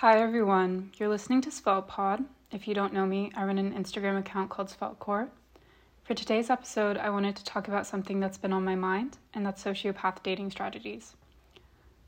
[0.00, 2.24] Hi everyone, you're listening to Svelte Pod.
[2.50, 5.28] If you don't know me, I run an Instagram account called Sveltecore.
[6.04, 9.44] For today's episode, I wanted to talk about something that's been on my mind, and
[9.44, 11.16] that's sociopath dating strategies.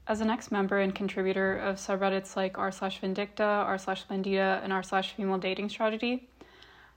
[0.06, 4.72] As an ex-member and contributor of subreddits like r slash Vindicta, r slash Vendita, and
[4.72, 6.30] r slash Female Dating Strategy,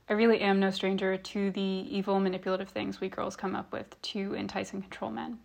[0.07, 4.01] I really am no stranger to the evil, manipulative things we girls come up with
[4.01, 5.39] to entice and control men.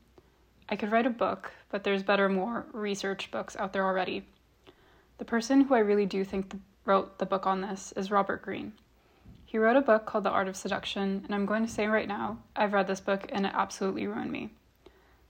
[0.69, 4.27] I could write a book, but there's better, more research books out there already.
[5.21, 8.73] The person who I really do think wrote the book on this is Robert Greene.
[9.45, 12.09] He wrote a book called The Art of Seduction, and I'm going to say right
[12.09, 14.51] now, I've read this book and it absolutely ruined me.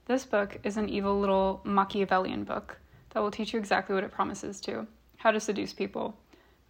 [0.05, 2.79] This book is an evil little Machiavellian book
[3.11, 4.87] that will teach you exactly what it promises to
[5.17, 6.15] how to seduce people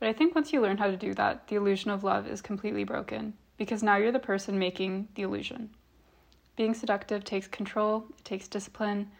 [0.01, 2.41] but I think once you learn how to do that, the illusion of love is
[2.41, 5.69] completely broken because now you're the person making the illusion.
[6.55, 9.11] Being seductive takes control, it takes discipline,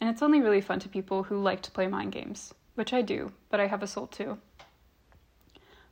[0.00, 3.02] and it's only really fun to people who like to play mind games, which I
[3.02, 4.38] do, but I have a soul too.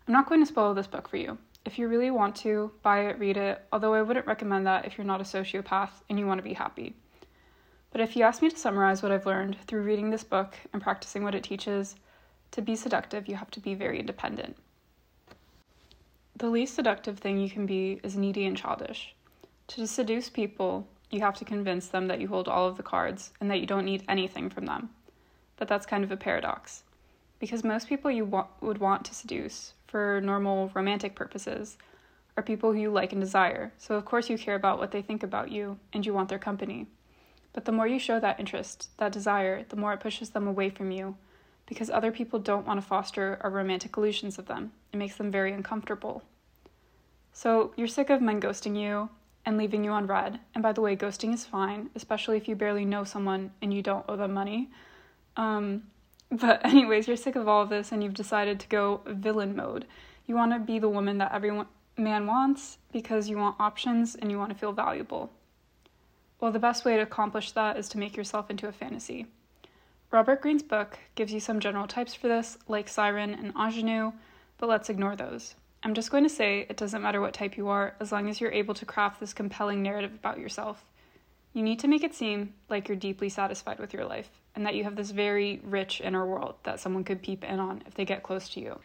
[0.07, 1.39] I'm not going to spoil this book for you.
[1.65, 4.98] If you really want to, buy it, read it, although I wouldn't recommend that if
[4.98, 6.97] you're not a sociopath and you want to be happy.
[7.93, 10.83] But if you ask me to summarize what I've learned through reading this book and
[10.83, 11.95] practicing what it teaches,
[12.51, 14.56] to be seductive, you have to be very independent.
[16.37, 19.15] The least seductive thing you can be is needy and childish.
[19.69, 23.33] To seduce people, you have to convince them that you hold all of the cards
[23.41, 24.91] and that you don't need anything from them.
[25.63, 26.83] But that's kind of a paradox.
[27.39, 31.79] Because most people you wa- would want to seduce for normal romantic purposes
[32.37, 35.03] are people who you like and desire, so of course you care about what they
[35.03, 36.89] think about you and you want their company.
[37.53, 40.69] But the more you show that interest, that desire, the more it pushes them away
[40.69, 41.15] from you
[41.67, 44.73] because other people don't want to foster our romantic illusions of them.
[44.93, 46.25] It makes them very uncomfortable.
[47.33, 49.11] So you're sick of men ghosting you
[49.47, 50.41] and leaving you on read.
[50.57, 53.81] And by the way, ghosting is fine, especially if you barely know someone and you
[53.81, 54.69] don't owe them money.
[55.36, 55.84] Um,
[56.30, 59.86] but, anyways, you're sick of all of this and you've decided to go villain mode.
[60.27, 61.50] You want to be the woman that every
[61.97, 65.31] man wants because you want options and you want to feel valuable.
[66.41, 69.26] Well, the best way to accomplish that is to make yourself into a fantasy.
[70.10, 74.12] Robert Greene's book gives you some general types for this, like Siren and Ingenue,
[74.59, 75.54] but let's ignore those.
[75.82, 78.41] I'm just going to say it doesn't matter what type you are, as long as
[78.41, 80.84] you're able to craft this compelling narrative about yourself.
[81.54, 84.75] You need to make it seem like you're deeply satisfied with your life, and that
[84.75, 88.05] you have this very rich inner world that someone could peep in on if they
[88.05, 88.79] get close to you.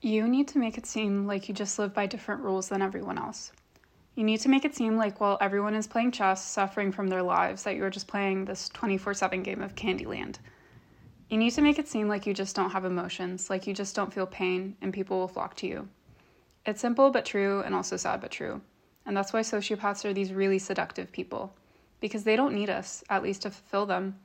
[0.00, 3.18] You need to make it seem like you just live by different rules than everyone
[3.18, 3.52] else.
[4.14, 7.22] You need to make it seem like while everyone is playing chess, suffering from their
[7.22, 10.36] lives, that you're just playing this 24 7 game of Candyland.
[11.28, 13.96] You need to make it seem like you just don't have emotions, like you just
[13.96, 15.88] don't feel pain, and people will flock to you.
[16.64, 18.60] It's simple but true, and also sad but true.
[19.06, 21.52] And that's why sociopaths are these really seductive people,
[22.00, 24.20] because they don't need us, at least to fulfill them.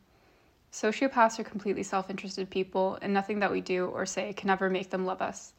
[0.72, 4.70] Sociopaths are completely self interested people, and nothing that we do or say can ever
[4.70, 5.54] make them love us.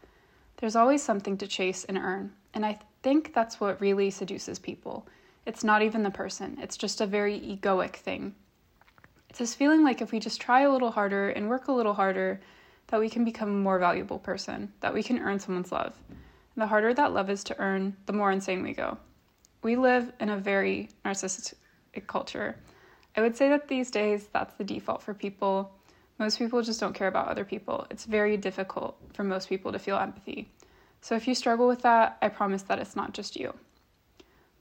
[0.58, 5.06] There's always something to chase and earn, and I think that's what really seduces people.
[5.46, 8.34] It's not even the person, it's just a very egoic thing.
[9.30, 11.94] It's this feeling like if we just try a little harder and work a little
[11.94, 12.40] harder,
[12.88, 15.96] that we can become a more valuable person, that we can earn someone's love.
[16.08, 18.98] And the harder that love is to earn, the more insane we go.
[19.62, 21.54] We live in a very narcissistic
[22.06, 22.56] culture.
[23.20, 25.74] I would say that these days that's the default for people.
[26.18, 27.86] Most people just don't care about other people.
[27.90, 30.50] It's very difficult for most people to feel empathy.
[31.02, 33.52] So if you struggle with that, I promise that it's not just you.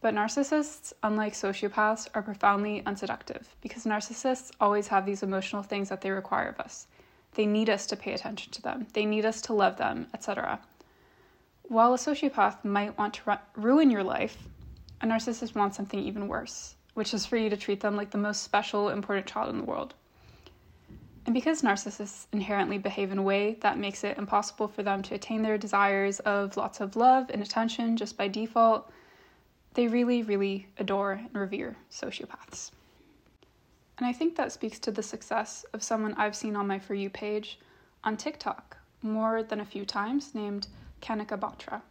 [0.02, 6.02] But narcissists, unlike sociopaths, are profoundly unseductive because narcissists always have these emotional things that
[6.02, 6.88] they require of us.
[7.36, 10.60] They need us to pay attention to them, they need us to love them, etc.
[11.64, 14.50] While a sociopath might want to ru- ruin your life,
[15.00, 18.18] a narcissist wants something even worse, which is for you to treat them like the
[18.18, 19.94] most special, important child in the world.
[21.26, 25.16] And because narcissists inherently behave in a way that makes it impossible for them to
[25.16, 28.92] attain their desires of lots of love and attention just by default,
[29.76, 32.72] they really, really adore and revere sociopaths.
[33.98, 36.96] And I think that speaks to the success of someone I've seen on my For
[36.96, 37.60] You page
[38.04, 40.68] on TikTok more than a few times named
[41.02, 41.82] Kanika Batra.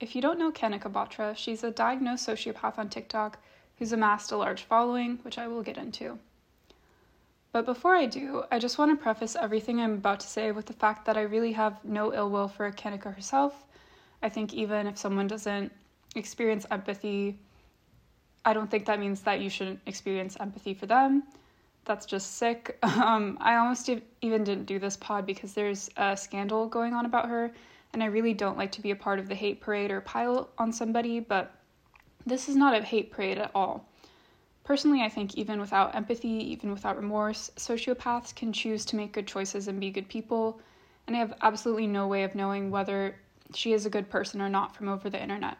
[0.00, 3.38] If you don't know Kanika Batra, she's a diagnosed sociopath on TikTok
[3.78, 6.18] who's amassed a large following, which I will get into.
[7.52, 10.66] But before I do, I just want to preface everything I'm about to say with
[10.66, 13.64] the fact that I really have no ill will for Kanika herself.
[14.22, 15.70] I think even if someone doesn't
[16.16, 17.38] experience empathy,
[18.44, 21.22] I don't think that means that you shouldn't experience empathy for them.
[21.84, 22.78] That's just sick.
[22.82, 23.88] Um, I almost
[24.20, 27.52] even didn't do this pod because there's a scandal going on about her,
[27.92, 30.48] and I really don't like to be a part of the hate parade or pile
[30.58, 31.54] on somebody, but
[32.26, 33.86] this is not a hate parade at all.
[34.64, 39.26] Personally, I think even without empathy, even without remorse, sociopaths can choose to make good
[39.26, 40.60] choices and be good people,
[41.06, 43.16] and I have absolutely no way of knowing whether
[43.54, 45.58] she is a good person or not from over the internet.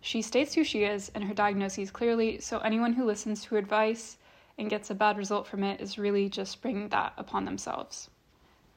[0.00, 3.58] She states who she is and her diagnoses clearly, so anyone who listens to her
[3.58, 4.16] advice
[4.58, 8.08] and gets a bad result from it is really just bringing that upon themselves.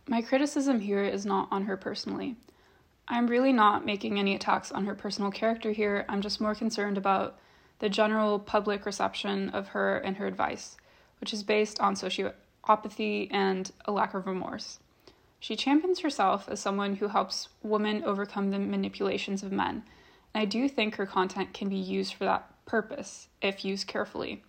[0.08, 2.36] My criticism here is not on her personally.
[3.12, 6.96] I'm really not making any attacks on her personal character here, I'm just more concerned
[6.96, 7.40] about
[7.80, 10.78] the general public reception of her and her advice,
[11.20, 14.80] which is based on sociopathy and a lack of remorse.
[15.40, 19.84] She champions herself as someone who helps women overcome the manipulations of men,
[20.34, 24.44] and I do think her content can be used for that purpose if used carefully.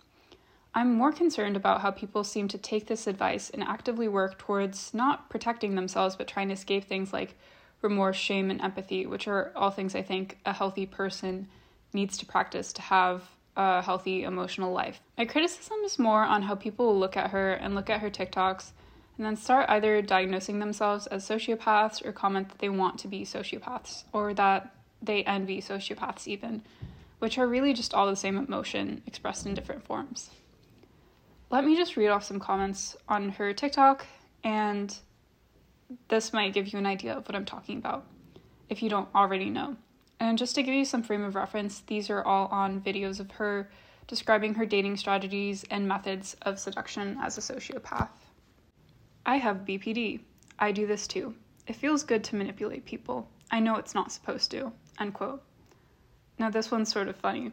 [0.75, 4.93] I'm more concerned about how people seem to take this advice and actively work towards
[4.93, 7.35] not protecting themselves but trying to escape things like
[7.81, 11.47] remorse, shame, and empathy, which are all things I think a healthy person
[11.93, 13.23] needs to practice to have
[13.55, 15.01] a healthy emotional life.
[15.17, 18.71] My criticism is more on how people look at her and look at her TikToks
[19.17, 23.23] and then start either diagnosing themselves as sociopaths or comment that they want to be
[23.23, 26.61] sociopaths or that they envy sociopaths, even,
[27.19, 30.29] which are really just all the same emotion expressed in different forms.
[31.49, 34.05] Let me just read off some comments on her TikTok,
[34.43, 34.95] and
[36.07, 38.05] this might give you an idea of what I'm talking about
[38.69, 39.75] if you don't already know.
[40.19, 43.31] And just to give you some frame of reference, these are all on videos of
[43.31, 43.69] her
[44.07, 48.09] describing her dating strategies and methods of seduction as a sociopath.
[49.25, 50.19] I have BPD.
[50.59, 51.33] I do this too.
[51.67, 53.27] It feels good to manipulate people.
[53.51, 54.71] I know it's not supposed to.
[54.99, 55.43] End quote.
[56.39, 57.51] Now, this one's sort of funny.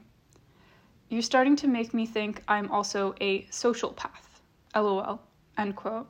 [1.09, 4.41] You're starting to make me think I'm also a social path.
[4.75, 5.21] LOL.
[5.57, 6.09] End quote.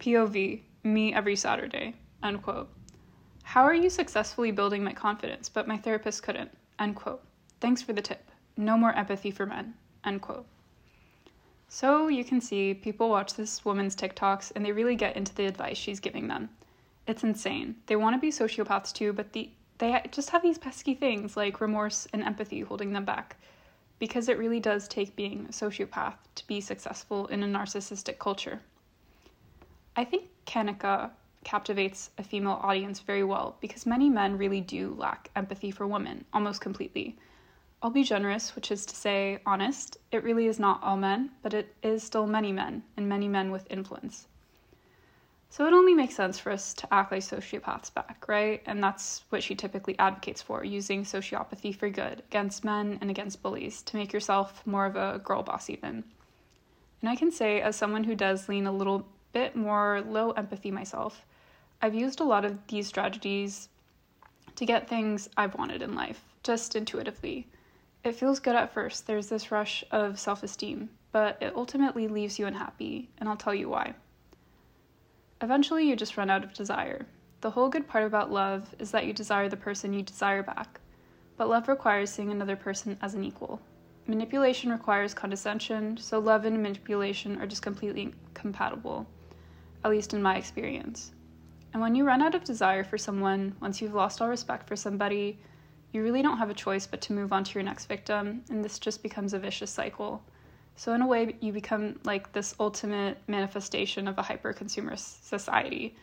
[0.00, 1.94] POV, me every Saturday.
[2.22, 2.68] End quote.
[3.42, 6.50] How are you successfully building my confidence, but my therapist couldn't?
[6.78, 7.22] End quote.
[7.60, 8.30] Thanks for the tip.
[8.56, 9.74] No more empathy for men.
[10.04, 10.46] End quote.
[11.68, 15.46] So you can see people watch this woman's TikToks and they really get into the
[15.46, 16.50] advice she's giving them.
[17.06, 17.76] It's insane.
[17.86, 21.60] They want to be sociopaths too, but the they just have these pesky things like
[21.60, 23.36] remorse and empathy holding them back.
[23.98, 28.60] Because it really does take being a sociopath to be successful in a narcissistic culture.
[29.94, 31.10] I think Kanika
[31.44, 36.24] captivates a female audience very well because many men really do lack empathy for women
[36.32, 37.16] almost completely.
[37.82, 39.98] I'll be generous, which is to say honest.
[40.12, 43.50] It really is not all men, but it is still many men, and many men
[43.50, 44.28] with influence.
[45.50, 48.62] So it only makes sense for us to act like sociopaths back, right?
[48.64, 53.42] And that's what she typically advocates for, using sociopathy for good against men and against
[53.42, 56.04] bullies to make yourself more of a girl boss, even.
[57.02, 60.70] And I can say, as someone who does lean a little bit more low empathy
[60.70, 61.24] myself,
[61.80, 63.68] I've used a lot of these strategies
[64.56, 67.48] to get things I've wanted in life, just intuitively.
[68.04, 72.38] It feels good at first, there's this rush of self esteem, but it ultimately leaves
[72.38, 73.94] you unhappy, and I'll tell you why.
[75.40, 77.06] Eventually, you just run out of desire.
[77.40, 80.80] The whole good part about love is that you desire the person you desire back,
[81.36, 83.60] but love requires seeing another person as an equal.
[84.06, 89.06] Manipulation requires condescension, so love and manipulation are just completely compatible,
[89.84, 91.12] at least in my experience.
[91.72, 94.76] And when you run out of desire for someone, once you've lost all respect for
[94.76, 95.38] somebody,
[95.92, 98.64] you really don't have a choice but to move on to your next victim, and
[98.64, 100.22] this just becomes a vicious cycle.
[100.76, 105.94] So, in a way, you become like this ultimate manifestation of a hyper consumer society.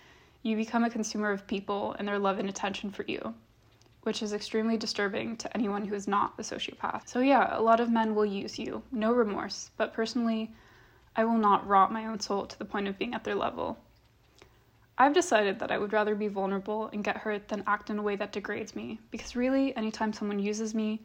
[0.44, 3.34] You become a consumer of people and their love and attention for you,
[4.04, 7.08] which is extremely disturbing to anyone who is not a sociopath.
[7.08, 10.52] So, yeah, a lot of men will use you, no remorse, but personally,
[11.16, 13.78] I will not rot my own soul to the point of being at their level.
[14.98, 18.02] I've decided that I would rather be vulnerable and get hurt than act in a
[18.02, 21.02] way that degrades me, because really, anytime someone uses me,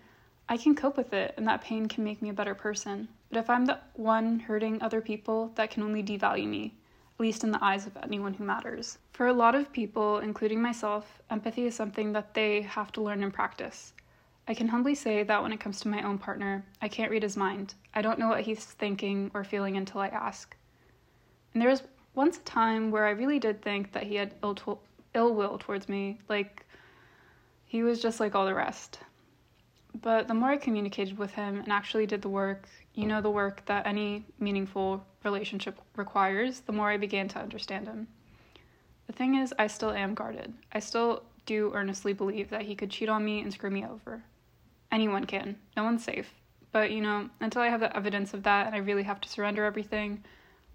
[0.49, 3.08] I can cope with it and that pain can make me a better person.
[3.30, 6.75] But if I'm the one hurting other people, that can only devalue me,
[7.14, 8.99] at least in the eyes of anyone who matters.
[9.12, 13.23] For a lot of people, including myself, empathy is something that they have to learn
[13.23, 13.92] and practice.
[14.46, 17.22] I can humbly say that when it comes to my own partner, I can't read
[17.22, 17.74] his mind.
[17.94, 20.54] I don't know what he's thinking or feeling until I ask.
[21.52, 21.82] And there was
[22.14, 24.80] once a time where I really did think that he had ill,
[25.14, 26.66] Ill will towards me, like
[27.64, 28.98] he was just like all the rest.
[30.02, 33.30] But the more I communicated with him and actually did the work, you know, the
[33.30, 38.08] work that any meaningful relationship requires, the more I began to understand him.
[39.06, 40.52] The thing is, I still am guarded.
[40.72, 44.24] I still do earnestly believe that he could cheat on me and screw me over.
[44.94, 46.32] Anyone can, no one's safe.
[46.70, 49.28] But, you know, until I have the evidence of that and I really have to
[49.28, 50.22] surrender everything,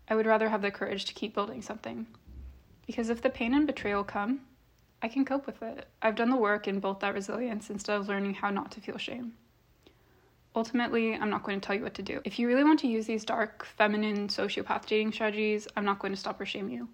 [0.10, 2.06] I would rather have the courage to keep building something.
[2.86, 4.42] Because if the pain and betrayal come,
[5.02, 5.88] I can cope with it.
[6.02, 8.98] I've done the work and built that resilience instead of learning how not to feel
[8.98, 9.36] shame.
[10.54, 12.20] Ultimately, I'm not going to tell you what to do.
[12.26, 16.14] If you really want to use these dark, feminine, sociopath dating strategies, I'm not going
[16.14, 16.90] to stop or shame you.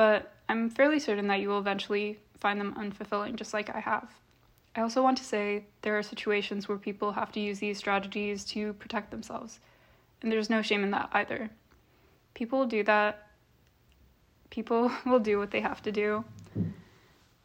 [0.00, 4.10] but I'm fairly certain that you will eventually find them unfulfilling, just like I have.
[4.76, 8.44] I also want to say there are situations where people have to use these strategies
[8.46, 9.58] to protect themselves,
[10.22, 11.50] and there's no shame in that either.
[12.34, 13.26] People do that,
[14.50, 16.24] people will do what they have to do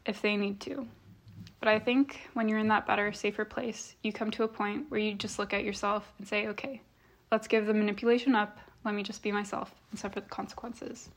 [0.05, 0.87] if they need to.
[1.59, 4.85] But I think when you're in that better, safer place, you come to a point
[4.89, 6.81] where you just look at yourself and say, okay,
[7.31, 8.59] let's give the manipulation up.
[8.83, 11.09] Let me just be myself and suffer the consequences.